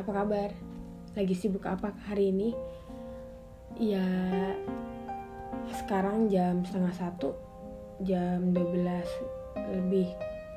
[0.00, 0.50] apa kabar?
[1.12, 2.56] Lagi sibuk apa hari ini?
[3.76, 4.00] Ya
[5.70, 7.36] sekarang jam setengah satu
[8.02, 8.80] Jam 12
[9.76, 10.08] lebih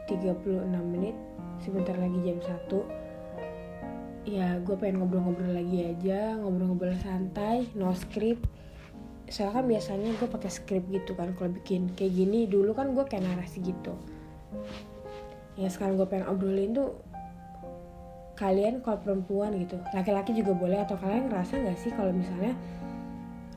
[0.09, 1.13] 36 menit
[1.61, 2.87] Sebentar lagi jam satu
[4.23, 8.47] Ya gue pengen ngobrol-ngobrol lagi aja Ngobrol-ngobrol santai, no script
[9.29, 13.05] Soalnya kan biasanya gue pakai script gitu kan Kalau bikin kayak gini dulu kan gue
[13.05, 13.93] kayak narasi gitu
[15.59, 17.12] Ya sekarang gue pengen obrolin tuh
[18.33, 22.57] kalian kalau perempuan gitu laki-laki juga boleh atau kalian ngerasa nggak sih kalau misalnya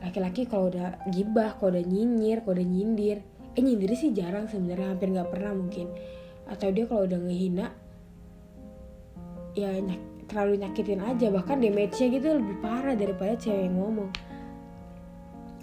[0.05, 3.19] laki-laki kalau udah gibah kalau udah nyinyir kalau udah nyindir
[3.57, 5.89] eh nyindir sih jarang sebenarnya hampir nggak pernah mungkin.
[6.47, 7.73] Atau dia kalau udah ngehina
[9.57, 14.13] ya nyak, terlalu nyakitin aja bahkan damage-nya gitu lebih parah daripada cewek yang ngomong.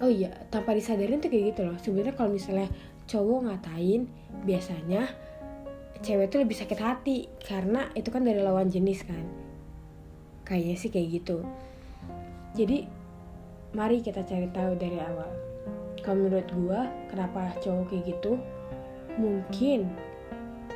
[0.02, 1.78] Oh iya tanpa disadarin tuh kayak gitu loh.
[1.78, 2.68] Sebenarnya kalau misalnya
[3.06, 4.10] cowok ngatain
[4.44, 5.06] biasanya
[6.04, 9.24] cewek tuh lebih sakit hati karena itu kan dari lawan jenis kan.
[10.44, 11.38] Kayaknya sih kayak gitu.
[12.54, 12.86] Jadi
[13.74, 15.32] mari kita cari tahu dari awal.
[16.04, 18.36] Kalau menurut gua kenapa cowok kayak gitu?
[19.16, 19.88] Mungkin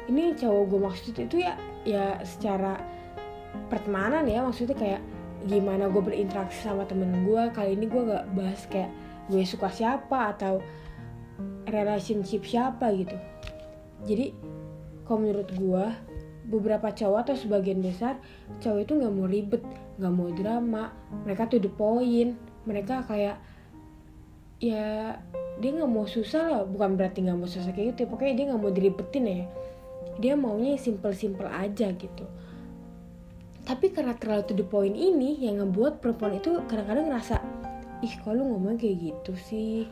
[0.08, 2.80] ini cowok gue maksud itu ya ya secara
[3.68, 5.02] pertemanan ya maksudnya kayak
[5.48, 8.92] gimana gue berinteraksi sama temen gue kali ini gue gak bahas kayak
[9.28, 10.64] gue suka siapa atau
[11.68, 13.16] relationship siapa gitu.
[14.08, 14.32] Jadi
[15.08, 15.86] kalau menurut gue
[16.48, 18.20] beberapa cowok atau sebagian besar
[18.64, 19.64] cowok itu nggak mau ribet
[19.98, 20.84] nggak mau drama.
[21.26, 22.38] Mereka tuh the point.
[22.70, 23.42] Mereka kayak
[24.62, 25.18] ya
[25.58, 26.62] dia nggak mau susah lah.
[26.64, 29.44] Bukan berarti nggak mau susah kayak gitu pokoknya dia nggak mau diribetin ya.
[30.18, 32.26] Dia maunya simple simple aja gitu.
[33.68, 37.36] Tapi karena terlalu to the point ini yang ngebuat perempuan itu kadang-kadang ngerasa
[38.00, 39.90] ih kalau ngomong kayak gitu sih?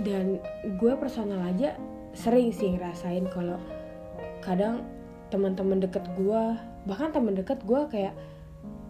[0.00, 0.40] Dan
[0.80, 1.76] gue personal aja
[2.14, 3.58] sering sih ngerasain kalau
[4.42, 4.82] kadang
[5.30, 6.42] teman-teman deket gue
[6.88, 8.16] bahkan teman deket gue kayak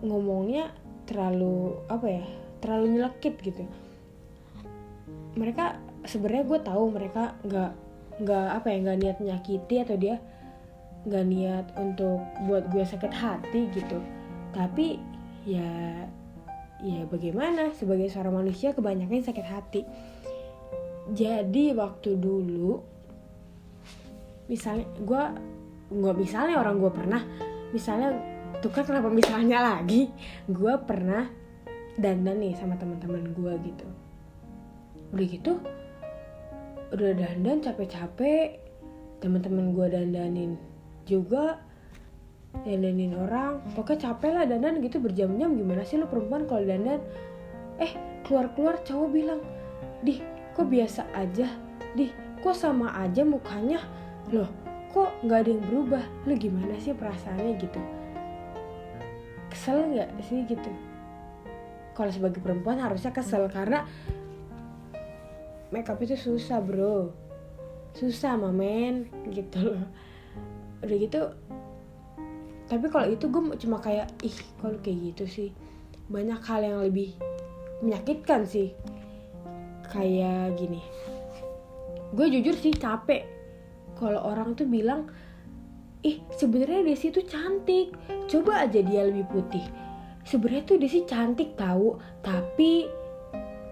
[0.01, 0.73] ngomongnya
[1.05, 2.25] terlalu apa ya
[2.65, 3.65] terlalu nyelekit gitu.
[5.37, 5.77] Mereka
[6.09, 7.73] sebenarnya gue tahu mereka nggak
[8.21, 10.17] nggak apa ya nggak niat nyakiti atau dia
[11.09, 13.99] nggak niat untuk buat gue sakit hati gitu.
[14.53, 15.01] Tapi
[15.45, 16.05] ya
[16.81, 19.83] ya bagaimana sebagai seorang manusia kebanyakan sakit hati.
[21.11, 22.81] Jadi waktu dulu
[24.51, 25.23] misalnya gue
[25.95, 27.23] nggak misalnya orang gue pernah
[27.71, 28.19] misalnya
[28.59, 30.11] tuh kan kenapa misalnya lagi?
[30.51, 31.31] Gue pernah
[31.95, 33.87] dandan nih sama teman-teman gue gitu.
[35.15, 35.53] Udah gitu
[36.91, 38.59] udah dandan capek-capek
[39.23, 40.59] teman-teman gue dandanin
[41.07, 41.63] juga
[42.67, 43.63] dandanin orang.
[43.79, 46.99] Pokoknya capek lah dandan gitu berjam-jam gimana sih lo perempuan kalau dandan?
[47.79, 47.95] Eh
[48.27, 49.41] keluar-keluar cowok bilang
[50.03, 50.19] dih
[50.59, 51.47] kok biasa aja?
[51.95, 52.11] Dih
[52.43, 53.79] kok sama aja mukanya
[54.29, 54.51] loh
[54.91, 56.05] kok nggak ada yang berubah?
[56.29, 57.81] Lo gimana sih perasaannya gitu?
[59.49, 60.71] Kesel nggak sih gitu?
[61.97, 63.89] Kalau sebagai perempuan harusnya kesel karena
[65.73, 67.15] makeup itu susah bro.
[67.97, 69.85] Susah mamen gitu loh.
[70.83, 71.21] Udah gitu
[72.71, 75.51] tapi kalau itu gue cuma kayak ih kalau kayak gitu sih?
[76.07, 77.19] Banyak hal yang lebih
[77.83, 78.71] menyakitkan sih.
[79.91, 80.79] Kayak gini.
[82.15, 83.27] Gue jujur sih capek
[84.01, 85.13] kalau orang tuh bilang
[86.01, 87.93] ih sebenarnya Desi tuh cantik.
[88.27, 89.63] Coba aja dia lebih putih.
[90.25, 92.89] Sebenarnya tuh Desi cantik tahu tapi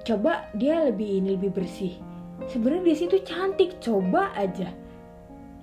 [0.04, 1.96] coba dia lebih ini lebih bersih.
[2.52, 4.68] Sebenarnya Desi tuh cantik coba aja.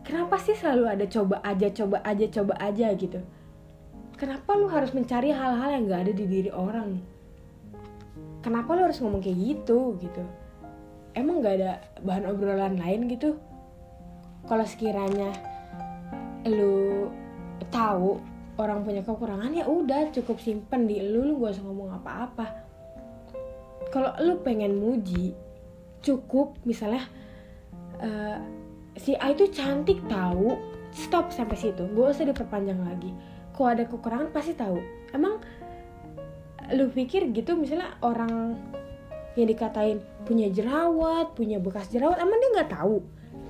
[0.05, 3.21] Kenapa sih selalu ada coba aja coba aja coba aja gitu?
[4.15, 7.03] Kenapa lu harus mencari hal-hal yang gak ada di diri orang?
[8.39, 10.23] Kenapa lu harus ngomong kayak gitu gitu?
[11.17, 13.35] Emang gak ada bahan obrolan lain gitu
[14.45, 15.33] kalau sekiranya
[16.45, 17.09] lu
[17.73, 18.21] tahu
[18.55, 22.47] orang punya kekurangan ya udah cukup simpen di lu lu gak usah ngomong apa-apa.
[23.89, 25.33] Kalau lu pengen muji
[26.05, 27.03] cukup misalnya
[27.99, 28.37] uh,
[28.95, 30.55] si A itu cantik tahu
[30.93, 33.11] stop sampai situ gak usah diperpanjang lagi.
[33.51, 34.77] Kalau ada kekurangan pasti tahu.
[35.11, 35.41] Emang
[36.73, 38.57] lu pikir gitu misalnya orang
[39.35, 42.97] yang dikatain punya jerawat punya bekas jerawat emang dia nggak tahu?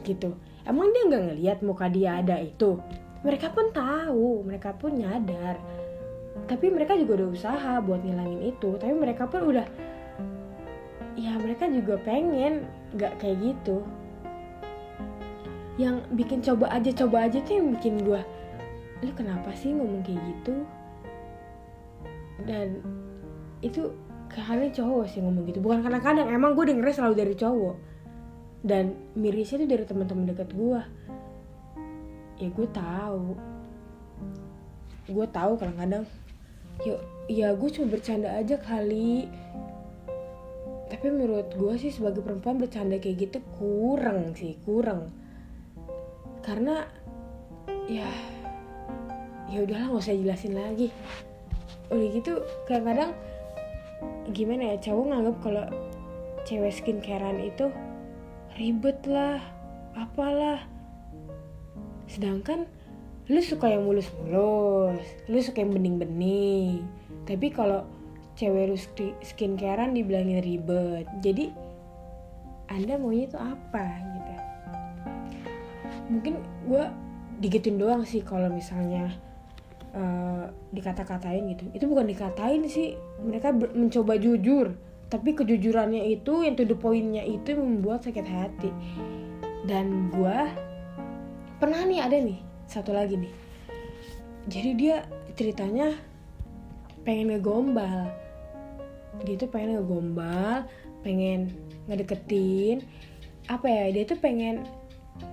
[0.01, 0.33] Gitu
[0.65, 2.81] emang dia nggak ngelihat muka dia ada itu?
[3.25, 5.57] Mereka pun tahu mereka pun nyadar.
[6.45, 8.77] Tapi mereka juga udah usaha buat ngilangin itu.
[8.77, 9.65] Tapi mereka pun udah
[11.15, 13.85] ya mereka juga pengen nggak kayak gitu.
[15.79, 18.21] Yang bikin coba aja coba aja tuh yang bikin gue
[19.03, 20.65] lu kenapa sih ngomong kayak gitu?
[22.47, 22.81] Dan
[23.62, 23.91] itu
[24.31, 25.59] karena cowok sih ngomong gitu.
[25.62, 27.94] Bukan kadang-kadang emang gue dengernya selalu dari cowok
[28.65, 30.81] dan mirisnya tuh dari teman-teman dekat gue
[32.39, 33.38] ya gue tahu.
[35.07, 36.03] Gue tahu kadang-kadang.
[36.83, 37.00] Yuk
[37.31, 39.29] ya gue cuma bercanda aja kali.
[40.85, 45.13] Tapi menurut gue sih sebagai perempuan bercanda kayak gitu kurang sih kurang.
[46.44, 46.85] Karena
[47.85, 48.09] ya
[49.45, 50.89] ya udahlah nggak usah jelasin lagi.
[51.94, 52.33] Udah gitu
[52.65, 53.13] kadang-kadang
[54.33, 55.65] gimana ya cowok nganggap kalau
[56.45, 57.69] cewek skincarean itu
[58.55, 59.43] ribet lah
[59.95, 60.63] apalah.
[62.07, 62.67] Sedangkan
[63.25, 66.87] lu suka yang mulus-mulus lu suka yang bening-bening.
[67.27, 67.83] Tapi kalau
[68.35, 68.77] cewek lu
[69.23, 71.51] skincarean dibilangin ribet jadi
[72.67, 74.33] anda maunya itu apa gitu.
[76.11, 76.33] Mungkin
[76.69, 76.83] gue
[77.39, 79.11] digituin doang sih kalau misalnya
[79.95, 81.63] uh, dikata-katain gitu.
[81.73, 84.75] Itu bukan dikatain sih mereka mencoba jujur
[85.09, 88.71] tapi kejujurannya itu yang to the pointnya itu membuat sakit hati.
[89.65, 90.37] Dan gue
[91.57, 93.33] pernah nih ada nih satu lagi nih.
[94.49, 95.93] Jadi dia ceritanya
[97.05, 98.09] pengen ngegombal.
[99.25, 100.65] Dia tuh pengen ngegombal
[101.05, 101.53] pengen
[101.85, 102.81] ngedeketin.
[103.45, 104.65] Apa ya dia tuh pengen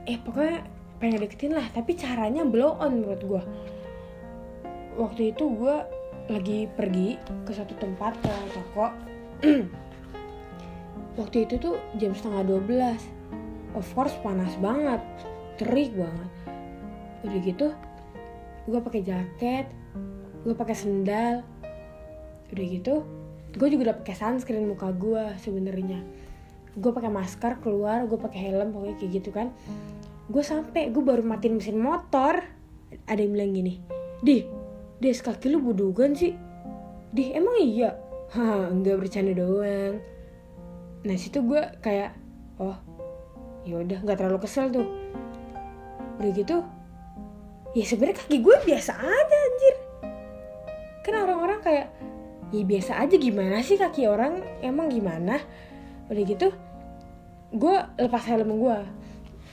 [0.07, 0.63] eh pokoknya
[1.03, 3.43] pengen ngedeketin lah tapi caranya blow on menurut gue
[4.95, 5.77] waktu itu gue
[6.31, 8.95] lagi pergi ke satu tempat ke toko
[11.21, 15.03] waktu itu tuh jam setengah 12 of course panas banget.
[15.59, 16.31] Terik banget.
[17.27, 17.67] Udah gitu
[18.63, 19.67] gue pakai jaket
[20.43, 21.43] gue pakai sendal.
[22.55, 22.95] Udah gitu
[23.53, 26.01] gue juga udah pakai sunscreen muka gue sebenarnya.
[26.79, 29.51] Gue pakai masker keluar gue pakai helm pokoknya kayak gitu kan.
[30.31, 32.41] Gue sampai gue baru matiin mesin motor.
[33.09, 33.75] Ada yang bilang gini
[34.23, 34.47] di
[35.03, 36.31] des kaki lu budugan sih?
[37.13, 38.02] Di emang iya
[38.81, 40.01] nggak bercanda doang.
[41.05, 42.17] Nah situ gue kayak
[42.57, 42.77] oh
[43.69, 44.89] ya udah nggak terlalu kesel tuh.
[46.17, 46.65] Udah gitu
[47.73, 49.77] ya sebenarnya kaki gue biasa aja anjir.
[51.05, 51.87] Kan orang-orang kayak
[52.53, 54.41] ya biasa aja gimana sih kaki orang?
[54.65, 55.41] Emang gimana?
[56.09, 56.49] Udah gitu
[57.53, 58.79] gue lepas helm gue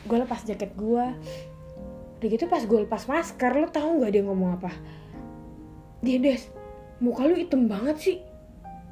[0.08, 1.06] gue lepas jaket gue
[2.20, 4.72] udah gitu pas gue lepas masker lo tau gak dia ngomong apa?
[6.00, 6.48] Dia des
[7.04, 8.18] muka lu hitam banget sih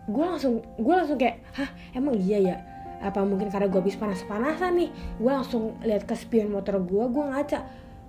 [0.07, 2.55] gue langsung gue langsung kayak hah emang iya ya?
[3.03, 4.89] Apa mungkin karena gue habis panas-panasan nih?
[5.19, 7.59] Gue langsung lihat ke spion motor gue gue ngaca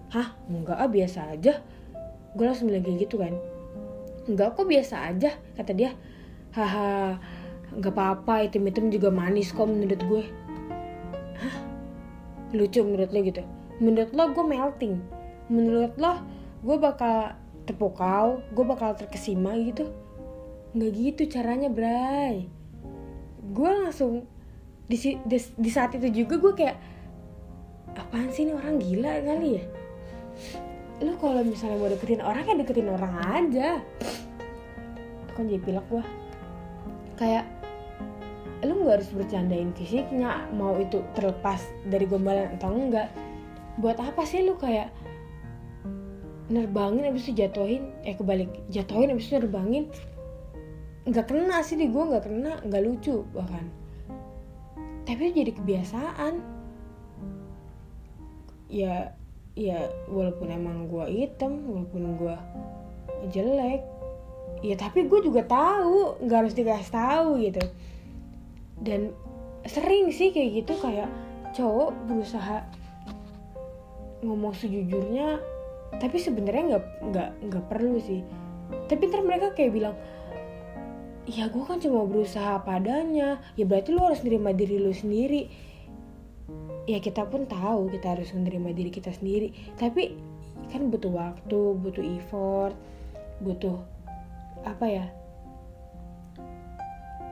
[0.08, 1.60] hah enggak ah biasa aja.
[2.32, 3.34] Gue langsung bilang kayak gitu kan.
[4.30, 5.90] Enggak kok biasa aja kata dia.
[6.54, 7.18] Haha
[7.68, 10.22] nggak apa-apa item item juga manis kok menurut gue.
[11.42, 11.54] Hah?
[12.56, 13.42] Lucu menurut lo gitu?
[13.82, 14.94] Menurut lo gue melting.
[15.52, 16.24] Menurut lo
[16.62, 17.36] gue bakal
[17.68, 19.92] terpukau gue bakal terkesima gitu
[20.76, 22.48] nggak gitu caranya bray.
[23.52, 24.28] Gue langsung
[24.88, 26.76] di, di, di saat itu juga gue kayak
[27.96, 29.64] apaan sih ini orang gila kali ya?
[31.04, 33.68] Lu kalau misalnya mau deketin orang ya deketin orang aja.
[35.36, 36.04] Kan jadi pilek gue
[37.18, 37.44] kayak
[38.66, 43.08] lu nggak harus bercandain fisiknya mau itu terlepas dari gombalan atau enggak.
[43.78, 44.90] Buat apa sih lu kayak
[46.48, 49.84] nerbangin abis itu jatuhin eh kebalik jatuhin abis itu nerbangin
[51.08, 53.64] nggak kena sih di gue nggak kena nggak lucu bahkan.
[55.08, 56.34] Tapi jadi kebiasaan.
[58.68, 59.16] Ya
[59.56, 62.36] ya walaupun emang gue hitam walaupun gue
[63.34, 63.82] jelek
[64.62, 67.64] ya tapi gue juga tahu nggak harus dikasih tahu gitu.
[68.84, 69.16] Dan
[69.64, 71.08] sering sih kayak gitu kayak
[71.56, 72.68] cowok berusaha
[74.20, 75.40] ngomong sejujurnya
[75.96, 78.20] tapi sebenarnya nggak nggak nggak perlu sih.
[78.92, 79.96] Tapi ntar mereka kayak bilang
[81.28, 83.38] ya gue kan cuma berusaha padanya.
[83.54, 85.52] Ya berarti lu harus nerima diri lu sendiri.
[86.88, 89.52] Ya kita pun tahu kita harus menerima diri kita sendiri.
[89.76, 90.16] Tapi
[90.72, 92.76] kan butuh waktu butuh effort
[93.40, 93.80] butuh
[94.66, 95.06] apa ya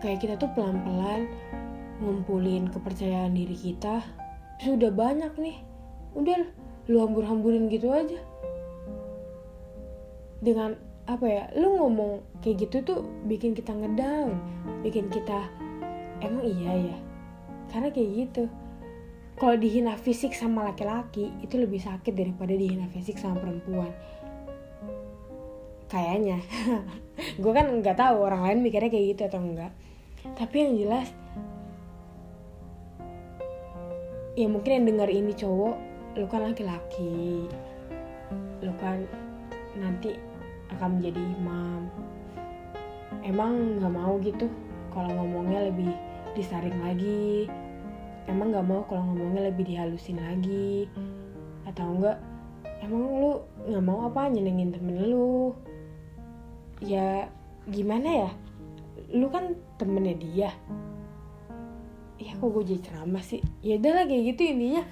[0.01, 1.27] kayak kita tuh pelan-pelan
[1.99, 4.05] ngumpulin kepercayaan diri kita.
[4.61, 5.57] Sudah banyak nih.
[6.13, 6.45] Udah
[6.87, 8.21] lu hambur-hamburin gitu aja.
[10.45, 10.77] Dengan
[11.07, 14.35] apa ya lu ngomong kayak gitu tuh bikin kita ngedown
[14.83, 15.47] bikin kita
[16.23, 16.99] emang iya ya?
[17.71, 18.45] Karena kayak gitu.
[19.37, 23.93] Kalau dihina fisik sama laki-laki itu lebih sakit daripada dihina fisik sama perempuan.
[25.93, 26.41] Kayaknya.
[27.43, 29.73] Gue kan nggak tahu orang lain mikirnya kayak gitu atau enggak
[30.35, 31.09] tapi yang jelas
[34.35, 35.77] ya mungkin yang dengar ini cowok
[36.17, 37.45] lu kan laki-laki.
[38.65, 39.05] Lu kan
[39.77, 40.17] nanti
[40.75, 41.81] akan menjadi imam.
[43.23, 44.47] Emang nggak mau gitu
[44.91, 45.91] kalau ngomongnya lebih
[46.35, 47.51] disaring lagi.
[48.27, 50.91] Emang nggak mau kalau ngomongnya lebih dihalusin lagi.
[51.67, 52.19] Atau enggak
[52.83, 53.33] emang lu
[53.67, 55.55] nggak mau apa nyenengin temen lu?
[56.83, 57.31] Ya
[57.67, 58.31] gimana ya?
[59.15, 60.51] Lu kan temennya dia.
[62.17, 63.45] Ya kok gue jadi ceramah sih?
[63.61, 64.83] Ya udah lah kayak gitu intinya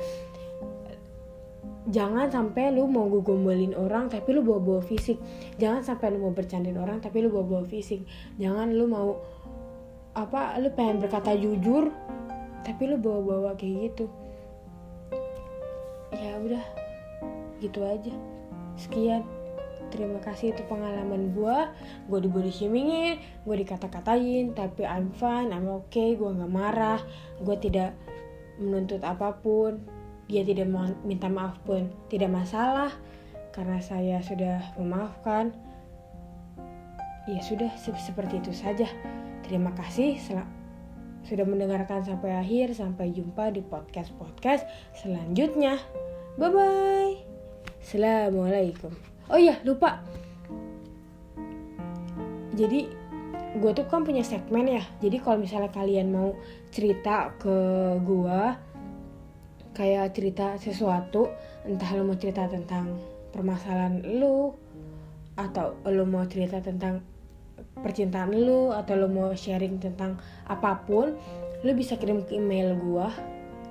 [1.85, 5.21] jangan sampai lu mau gue gombalin orang tapi lu bawa-bawa fisik.
[5.61, 8.09] Jangan sampai lu mau bercandain orang tapi lu bawa-bawa fisik.
[8.41, 9.21] Jangan lu mau
[10.15, 11.93] apa lu pengen berkata jujur
[12.65, 14.07] tapi lu bawa-bawa kayak gitu.
[16.15, 16.65] Ya udah
[17.61, 18.15] gitu aja.
[18.81, 19.25] Sekian.
[19.93, 21.59] Terima kasih itu pengalaman gue
[22.11, 23.15] gue di body shamingin
[23.47, 26.99] gue dikata-katain tapi I'm fine I'm okay gue nggak marah
[27.39, 27.95] gue tidak
[28.59, 29.87] menuntut apa pun
[30.29, 30.69] dia tidak
[31.05, 31.91] minta maaf pun.
[32.09, 32.93] Tidak masalah
[33.53, 35.53] karena saya sudah memaafkan.
[37.25, 38.89] Ya sudah seperti itu saja.
[39.45, 40.21] Terima kasih
[41.25, 42.77] sudah mendengarkan sampai akhir.
[42.77, 44.65] Sampai jumpa di podcast podcast
[44.97, 45.81] selanjutnya.
[46.37, 47.35] Bye bye
[47.85, 48.97] assalamualaikum.
[49.29, 50.01] Oh iya lupa.
[52.57, 52.89] Jadi
[53.61, 54.83] gue tuh kan punya segmen ya.
[55.05, 56.33] Jadi kalau misalnya kalian mau
[56.73, 57.57] cerita ke
[58.01, 58.41] gue
[59.75, 61.29] kayak cerita sesuatu
[61.67, 62.97] entah lo mau cerita tentang
[63.35, 64.55] permasalahan lo
[65.35, 67.03] atau lo mau cerita tentang
[67.83, 70.17] percintaan lo atau lo mau sharing tentang
[70.47, 71.19] apa pun
[71.67, 73.09] lo bisa kirim ke email gue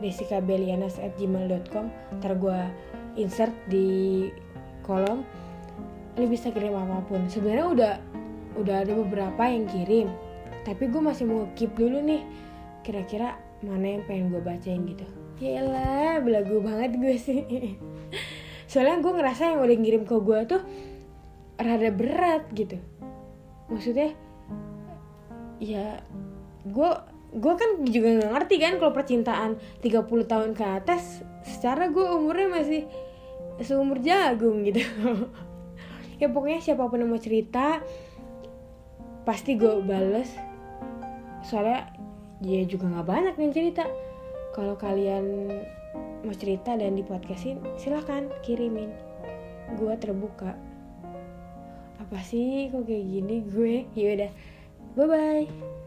[0.03, 1.85] desikabelianas@gmail.com
[2.19, 2.59] ntar gue
[3.15, 4.27] insert di
[4.83, 5.23] kolom.
[6.13, 7.25] Lo bisa kirim apa pun.
[7.29, 7.93] Sebenarnya udah
[8.53, 10.13] udah ada beberapa yang kirim
[10.63, 12.23] tapi gue masih mau keep dulu nih.
[12.83, 15.07] Kira-kira mana yang pengen gue bacain gitu.
[15.39, 17.41] Ya lah belagu banget gue sih.
[18.69, 20.61] Soalnya gue ngerasa yang udah ngirim ke gue tuh
[21.57, 22.77] rada berat gitu.
[23.71, 24.13] Maksudnya
[25.63, 26.03] ya
[26.67, 26.91] gue
[27.33, 29.51] gue kan juga nggak ngerti kan kalau percintaan
[29.81, 32.81] 30 tahun ke atas secara gue umurnya masih
[33.63, 34.83] seumur jagung gitu.
[36.21, 37.83] Ya pokoknya siapa pun yang mau cerita
[39.27, 40.31] pasti gue bales.
[41.43, 41.91] Soalnya
[42.43, 43.87] dia juga nggak banyak yang cerita.
[44.51, 45.49] Kalau kalian
[46.27, 48.91] mau cerita dan di podcastin silahkan kirimin.
[49.79, 50.53] Gue terbuka.
[52.03, 53.35] Apa sih kok kayak gini?
[53.47, 53.87] Gue?
[53.95, 54.29] Yaudah
[54.93, 55.81] bye bye